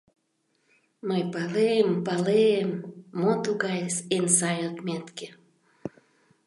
—Мый 1.07 1.23
палем, 1.33 1.87
палем, 2.05 2.69
мо 3.19 3.33
тугай 3.43 3.81
эн 4.15 4.25
сай 4.37 4.57
отметке! 4.69 5.27